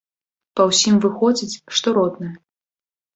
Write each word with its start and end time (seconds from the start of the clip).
Па 0.59 0.63
ўсім 0.69 0.95
выходзіць, 1.03 1.59
што 1.81 1.93
родная. 1.99 2.31